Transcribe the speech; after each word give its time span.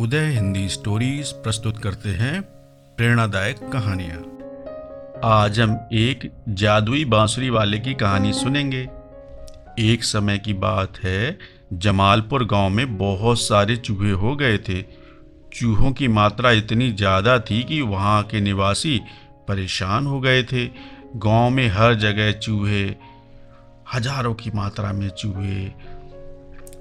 उदय 0.00 0.26
Hindi 0.26 0.68
stories 0.68 1.32
प्रस्तुत 1.32 1.78
करते 1.78 2.08
हैं 2.08 2.40
प्रेरणादायक 2.96 3.58
कहानियाँ। 3.72 4.18
आज 5.24 5.60
हम 5.60 5.88
एक 5.92 6.30
जादुई 6.48 7.04
बांसुरी 7.04 7.50
वाले 7.50 7.78
की 7.78 7.94
कहानी 7.94 8.32
सुनेंगे। 8.32 8.80
एक 9.78 10.04
समय 10.04 10.38
की 10.38 10.54
बात 10.54 10.98
है, 10.98 11.38
जमालपुर 11.72 12.44
गाँव 12.44 12.68
में 12.68 12.96
बहुत 12.98 13.40
सारे 13.40 13.76
चूहे 13.76 14.10
हो 14.10 14.34
गए 14.36 14.56
थे। 14.58 14.82
चूहों 15.54 15.92
की 15.92 16.08
मात्रा 16.08 16.50
इतनी 16.50 16.90
ज़्यादा 16.92 17.38
थी 17.40 17.62
कि 17.62 17.80
वहाँ 17.80 18.22
के 18.22 18.40
निवासी 18.40 19.00
परेशान 19.48 20.06
हो 20.06 20.20
गए 20.20 20.42
थे। 20.42 20.66
गाँव 21.16 21.50
में 21.50 21.68
हर 21.68 21.94
जगह 21.94 22.32
चूहे, 22.32 22.84
हज़ारों 23.94 24.34
की 24.34 24.50
मात्रा 24.50 24.92
में 24.92 25.08
चूहे 25.08 25.70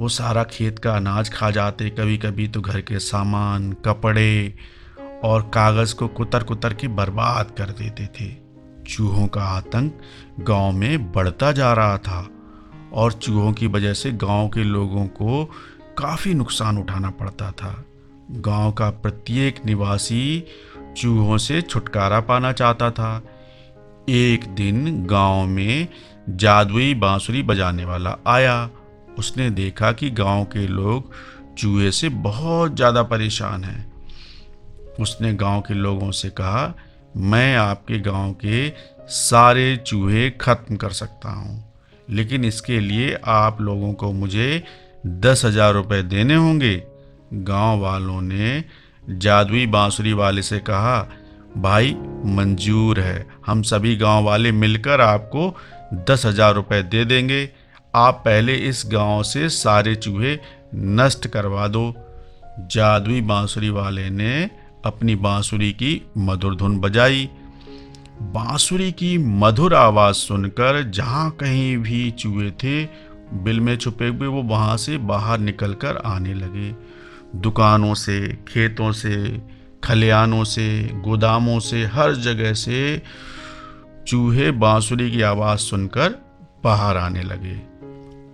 वो 0.00 0.08
सारा 0.08 0.42
खेत 0.44 0.78
का 0.78 0.94
अनाज 0.96 1.28
खा 1.28 1.50
जाते 1.50 1.90
कभी 1.90 2.16
कभी 2.18 2.48
तो 2.48 2.60
घर 2.60 2.80
के 2.80 2.98
सामान, 2.98 3.72
कपड़े 3.72 4.54
और 5.24 5.42
कागज़ 5.42 5.94
को 5.94 6.08
कुतर 6.08 6.42
कुतर 6.42 6.74
के 6.74 6.88
बर्बाद 6.88 7.50
कर 7.58 7.70
देते 7.70 8.06
थे। 8.06 8.32
चूहों 8.88 9.26
का 9.26 9.42
आतंक 9.42 10.00
गाँव 10.40 10.72
में 10.72 11.12
बढ़ता 11.12 11.52
जा 11.52 11.72
रहा 11.72 11.98
था 11.98 12.28
और 12.92 13.12
चूहों 13.12 13.52
की 13.52 13.66
वजह 13.66 13.92
से 13.92 14.12
गाँव 14.12 14.48
के 14.48 14.64
लोगों 14.64 15.06
को 15.06 15.44
काफ़ी 15.98 16.34
नुकसान 16.34 16.78
उठाना 16.78 17.10
पड़ता 17.10 17.50
था। 17.50 17.84
गाँव 18.30 18.72
का 18.72 18.90
प्रत्येक 18.90 19.64
निवासी 19.66 20.44
चूहों 20.96 21.38
से 21.38 21.60
छुटकारा 21.62 22.20
पाना 22.20 22.52
चाहता 22.52 22.90
था। 22.90 23.22
एक 24.08 24.44
दिन 24.54 25.04
गाँव 25.06 25.46
में 25.46 25.88
जादुई 26.28 26.94
बांसुरी 26.94 27.42
बजाने 27.42 27.84
वाला 27.84 28.16
आया 28.26 28.70
उसने 29.18 29.48
देखा 29.52 29.92
कि 29.92 30.10
गाँव 30.12 30.44
के 30.46 30.66
लोग 30.68 31.12
चूहे 31.58 31.90
से 31.92 32.08
बहुत 32.08 32.76
ज़्यादा 32.76 33.02
परेशान 33.04 33.64
हैं। 33.64 33.92
उसने 35.00 35.32
गाँव 35.34 35.60
के 35.60 35.74
लोगों 35.74 36.10
से 36.12 36.28
कहा, 36.30 36.74
मैं 37.16 37.56
आपके 37.56 37.98
गाँव 38.00 38.32
के 38.34 38.68
सारे 39.08 39.76
चूहे 39.78 40.28
ख़त्म 40.32 40.76
कर 40.76 40.90
सकता 40.92 41.30
हूँ, 41.30 41.64
लेकिन 42.10 42.44
इसके 42.44 42.78
लिए 42.80 43.18
आप 43.26 43.60
लोगों 43.60 43.92
को 43.94 44.12
मुझे 44.12 44.62
दस 45.06 45.44
हज़ार 45.44 45.72
रुपये 45.74 46.02
देने 46.04 46.34
होंगे। 46.36 46.74
गाँव 47.34 47.80
वालों 47.80 48.20
ने 48.22 48.64
जादुई 49.10 49.66
बांसुरी 49.66 50.12
वाले 50.12 50.42
से 50.42 50.58
कहा, 50.60 51.00
भाई, 51.56 51.94
मंजूर 52.26 53.00
है, 53.00 53.26
हम 53.46 53.62
सभी 53.62 53.96
गाँव 53.96 54.24
वाले 54.24 54.52
मिलकर 54.52 55.00
आपको 55.00 55.54
दस 56.08 56.26
हज़ार 56.26 56.54
रुपये 56.54 56.82
दे 56.84 57.04
देंगे। 57.04 57.44
आप 57.96 58.14
पहले 58.14 58.54
इस 58.54 58.82
गाँव 58.86 59.22
से 59.22 59.48
सारे 59.48 59.94
चूहे 59.94 60.38
नष्ट 60.74 61.26
करवा 61.26 61.68
दो। 61.68 61.94
जादुई 62.58 63.20
बांसुरी 63.20 63.70
वाले 63.70 64.10
ने 64.10 64.50
अपनी 64.84 65.14
बांसुरी 65.16 65.72
की 65.72 66.10
मधुर 66.18 66.56
धुन 66.56 66.78
बजाई। 66.78 67.30
बांसुरी 68.22 68.92
की 68.92 69.18
मधुर 69.18 69.74
आवाज़ 69.74 70.16
सुनकर 70.16 70.90
जहाँ 70.90 71.30
कहीं 71.30 71.76
भी 71.76 72.10
चूहे 72.10 72.50
थे, 72.50 72.84
बिल 73.32 73.60
में 73.60 73.76
छुपे 73.76 74.08
हुए 74.08 74.26
वो 74.26 74.42
वहाँ 74.42 74.76
से 74.76 74.98
बाहर 74.98 75.38
निकलकर 75.38 75.96
आने 75.96 76.34
लगे। 76.34 76.74
दुकानों 77.36 77.94
से, 77.94 78.38
खेतों 78.48 78.92
से 78.92 79.42
खलियानों 79.84 80.44
से, 80.44 80.90
गोदामों 80.94 81.60
से, 81.60 81.84
हर 81.84 82.14
जगह 82.14 82.52
से 82.52 83.02
चूहे 84.06 84.50
बांसुरी 84.50 85.10
की 85.10 85.22
आवाज़ 85.22 85.60
सुनकर 85.60 86.08
बाहर 86.64 86.96
आने 86.96 87.22
लगे। 87.22 87.73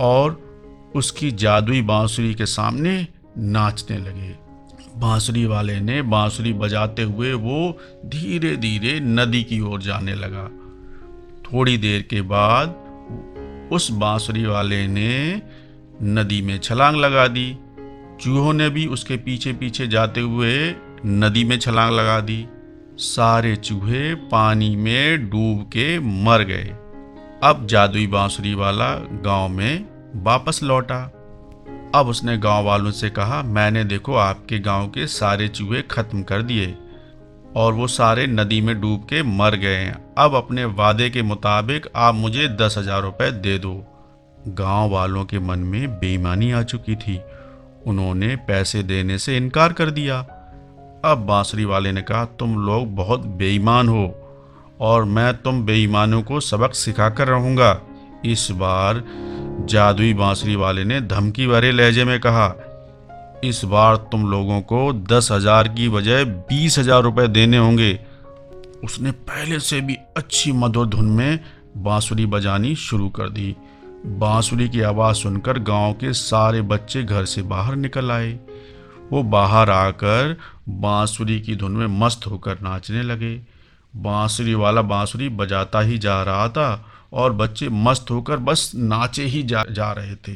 और 0.00 0.48
उसकी 0.94 1.30
जादुई 1.30 1.82
बांसुरी 1.82 2.34
के 2.34 2.46
सामने 2.46 3.06
नाचने 3.38 3.98
लगे। 3.98 4.36
बांसुरी 4.96 5.46
वाले 5.46 5.80
ने 5.80 6.02
बांसुरी 6.02 6.52
बजाते 6.52 7.02
हुए 7.02 7.32
वो 7.32 7.78
धीरे 8.06 8.56
धीरे 8.56 9.00
नदी 9.00 9.42
की 9.42 9.60
ओर 9.60 9.82
जाने 9.82 10.14
लगा। 10.14 10.50
थोड़ी 11.42 11.78
देर 11.78 12.02
के 12.02 12.22
बाद 12.22 12.68
उस 13.72 13.90
बांसुरी 13.90 14.44
वाले 14.46 14.86
ने 14.86 15.42
नदी 16.02 16.42
में 16.42 16.58
छलांग 16.58 16.96
लगा 16.96 17.26
दी। 17.26 17.58
चूहों 18.20 18.52
ने 18.52 18.70
भी 18.70 18.86
उसके 18.86 19.16
पीछे 19.16 19.52
पीछे 19.52 19.86
जाते 19.86 20.20
हुए 20.20 20.74
नदी 21.06 21.44
में 21.44 21.58
छलांग 21.58 21.92
लगा 21.92 22.20
दी। 22.20 22.46
सारे 22.96 23.56
चूहे 23.56 24.14
पानी 24.14 24.76
में 24.76 25.30
डूब 25.30 25.62
के 25.62 25.98
मर 25.98 26.42
गए। 26.42 26.74
अब 27.44 27.66
जादुई 27.66 28.06
बांसुरी 28.06 28.54
वाला 28.54 28.86
गाँव 29.24 29.48
में 29.48 29.84
वापस 30.24 30.60
लौटा। 30.62 30.96
अब 31.94 32.08
उसने 32.08 32.36
गाँव 32.38 32.64
वालों 32.64 32.90
से 32.90 33.10
कहा, 33.10 33.42
मैंने 33.42 33.84
देखो 33.84 34.14
आपके 34.14 34.58
गाँव 34.58 34.88
के 34.88 35.06
सारे 35.06 35.48
चूहे 35.48 35.82
खत्म 35.82 36.22
कर 36.22 36.42
दिए 36.42 36.74
और 37.56 37.72
वो 37.72 37.86
सारे 37.86 38.26
नदी 38.26 38.60
में 38.60 38.80
डूब 38.80 39.04
के 39.04 39.22
मर 39.22 39.56
गए 39.56 39.76
हैं। 39.76 40.14
अब 40.18 40.34
अपने 40.34 40.64
वादे 40.64 41.10
के 41.10 41.22
मुताबिक 41.22 41.86
आप 41.96 42.14
मुझे 42.14 42.48
दस 42.48 42.74
हज़ार 42.78 43.02
रुपये 43.02 43.30
दे 43.30 43.58
दो। 43.58 43.74
गाँव 44.48 44.90
वालों 44.90 45.24
के 45.24 45.38
मन 45.38 45.58
में 45.58 45.88
बेईमानी 45.90 46.52
आ 46.52 46.62
चुकी 46.62 46.96
थी। 46.96 47.20
उन्होंने 47.86 48.36
पैसे 48.36 48.82
देने 48.82 49.18
से 49.18 49.36
इनकार 49.36 49.72
कर 49.72 49.90
दिया। 49.90 50.18
अब 51.04 51.26
बांसुरी 51.28 51.64
वाले 51.64 51.92
ने 51.92 52.02
कहा, 52.02 52.24
तुम 52.24 52.58
लोग 52.58 52.94
बहुत 52.96 53.20
बेईमान 53.20 53.88
हो। 53.88 54.27
और 54.80 55.04
मैं 55.04 55.32
तुम 55.34 55.64
बेईमानों 55.66 56.22
को 56.22 56.40
सबक 56.40 56.74
सिखा 56.74 57.08
कर 57.10 57.28
रहूँगा। 57.28 57.80
इस 58.24 58.48
बार 58.52 59.02
जादुई 59.66 60.12
बांसुरी 60.14 60.56
वाले 60.56 60.84
ने 60.84 61.00
धमकी 61.00 61.46
भरे 61.46 61.72
लहजे 61.72 62.04
में 62.04 62.18
कहा, 62.20 62.54
इस 63.44 63.64
बार 63.64 63.96
तुम 64.12 64.26
लोगों 64.30 64.60
को 64.62 64.92
दस 65.08 65.28
हज़ार 65.32 65.68
की 65.68 65.88
बजाय 65.88 66.24
बीस 66.24 66.78
हज़ार 66.78 67.02
रुपये 67.02 67.26
देने 67.28 67.56
होंगे। 67.56 67.98
उसने 68.84 69.10
पहले 69.10 69.58
से 69.60 69.80
भी 69.80 69.96
अच्छी 70.16 70.52
मधुर 70.52 70.86
धुन 70.86 71.10
में 71.10 71.38
बांसुरी 71.76 72.26
बजानी 72.26 72.74
शुरू 72.76 73.08
कर 73.08 73.28
दी। 73.28 73.54
बांसुरी 74.18 74.68
की 74.68 74.80
आवाज़ 74.80 75.16
सुनकर 75.16 75.58
गाँव 75.60 75.92
के 75.92 76.12
सारे 76.12 76.62
बच्चे 76.62 77.02
घर 77.02 77.24
से 77.24 77.42
बाहर 77.44 77.76
निकल 77.76 78.10
आए। 78.10 78.38
वो 79.12 79.22
बाहर 79.24 79.70
आकर 79.70 80.36
बांसुरी 80.80 81.38
की 81.40 81.56
धुन 81.56 81.72
में 81.72 81.86
मस्त 82.00 82.26
होकर 82.26 82.60
नाचने 82.62 83.02
लगे। 83.02 83.34
बांसुरी 83.94 84.54
वाला 84.54 84.82
बांसुरी 84.82 85.28
बजाता 85.28 85.80
ही 85.80 85.98
जा 85.98 86.22
रहा 86.22 86.48
था 86.48 86.86
और 87.12 87.32
बच्चे 87.32 87.68
मस्त 87.68 88.10
होकर 88.10 88.36
बस 88.36 88.72
नाचे 88.74 89.24
ही 89.24 89.42
जा 89.42 89.64
जा 89.70 89.92
रहे 89.92 90.14
थे। 90.14 90.34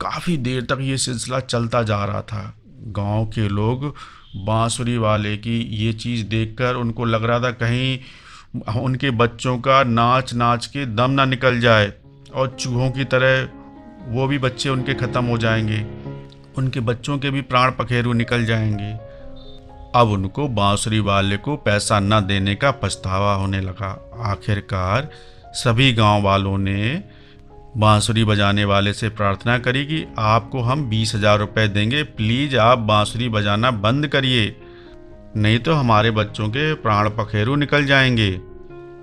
काफ़ी 0.00 0.36
देर 0.36 0.62
तक 0.62 0.78
ये 0.80 0.96
सिलसिला 0.98 1.40
चलता 1.40 1.82
जा 1.82 2.04
रहा 2.04 2.22
था। 2.22 2.54
गाँव 2.82 3.26
के 3.26 3.48
लोग 3.48 3.94
बांसुरी 4.36 4.96
वाले 4.98 5.36
की 5.36 5.60
ये 5.60 5.92
चीज़ 5.92 6.26
देखकर 6.26 6.74
उनको 6.74 7.04
लग 7.04 7.24
रहा 7.24 7.40
था 7.40 7.50
कहीं 7.50 7.98
उनके 8.80 9.10
बच्चों 9.10 9.58
का 9.58 9.82
नाच 9.84 10.34
नाच 10.34 10.66
के 10.66 10.86
दम 10.86 11.10
ना 11.10 11.24
निकल 11.24 11.60
जाए 11.60 11.92
और 12.34 12.56
चूहों 12.60 12.90
की 12.90 13.04
तरह 13.04 13.48
वो 14.12 14.26
भी 14.26 14.38
बच्चे 14.38 14.68
उनके 14.68 14.94
ख़त्म 14.94 15.24
हो 15.24 15.38
जाएँगे। 15.38 15.86
उनके 16.58 16.80
बच्चों 16.80 17.18
के 17.18 17.30
भी 17.30 17.40
प्राण 17.40 17.70
पखेरु 17.70 18.12
निकल 18.12 18.44
जाएँगे। 18.44 19.05
अब 19.96 20.10
उनको 20.10 20.46
बांसुरी 20.50 20.98
वाले 21.00 21.36
को 21.38 21.56
पैसा 21.58 21.98
न 22.00 22.20
देने 22.26 22.54
का 22.54 22.70
पछतावा 22.72 23.34
होने 23.34 23.60
लगा। 23.60 23.90
आखिरकार 24.22 25.08
सभी 25.54 25.92
गाँव 25.92 26.22
वालों 26.22 26.56
ने 26.58 27.02
बांसुरी 27.76 28.24
बजाने 28.24 28.64
वाले 28.64 28.92
से 28.92 29.08
प्रार्थना 29.10 29.58
करी 29.58 29.84
कि 29.86 30.04
आपको 30.18 30.60
हम 30.60 30.88
बीस 30.88 31.14
हज़ार 31.14 31.38
रुपये 31.38 31.66
देंगे, 31.68 32.02
प्लीज़ 32.02 32.56
आप 32.56 32.78
बांसुरी 32.80 33.28
बजाना 33.28 33.70
बंद 33.70 34.06
करिए, 34.08 34.56
नहीं 35.36 35.58
तो 35.58 35.72
हमारे 35.72 36.10
बच्चों 36.10 36.48
के 36.48 36.72
प्राण 36.74 37.08
पखेरु 37.10 37.56
निकल 37.56 37.86
जाएँगे। 37.86 38.30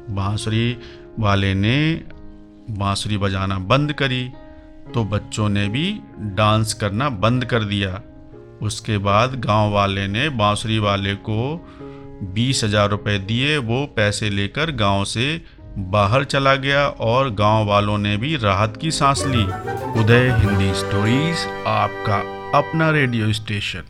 बांसुरी 0.09 0.77
वाले 1.19 1.53
ने 1.53 1.93
बांसुरी 2.71 3.17
बजाना 3.17 3.59
बंद 3.65 3.93
करी 3.93 4.23
तो 4.93 5.03
बच्चों 5.05 5.49
ने 5.49 5.67
भी 5.69 5.91
डांस 6.35 6.73
करना 6.73 7.09
बंद 7.09 7.45
कर 7.45 7.63
दिया। 7.65 8.01
उसके 8.61 8.97
बाद 8.97 9.35
गाँव 9.35 9.71
वाले 9.71 10.07
ने 10.07 10.29
बांसुरी 10.29 10.79
वाले 10.79 11.13
को 11.15 11.55
बीस 12.33 12.63
हज़ार 12.63 12.89
रुपये 12.89 13.17
दिए। 13.19 13.57
वो 13.57 13.85
पैसे 13.85 14.29
लेकर 14.29 14.71
गाँव 14.71 15.03
से 15.05 15.41
बाहर 15.77 16.23
चला 16.23 16.55
गया 16.55 16.87
और 16.87 17.29
गाँव 17.29 17.65
वालों 17.65 17.97
ने 17.97 18.15
भी 18.17 18.35
राहत 18.35 18.77
की 18.77 18.91
सांस 18.91 19.23
ली। 19.25 19.43
उदय 19.99 20.29
हिंदी 20.41 20.73
स्टोरीज, 20.73 21.47
आपका 21.67 22.17
अपना 22.57 22.89
रेडियो 22.89 23.33
स्टेशन। 23.33 23.83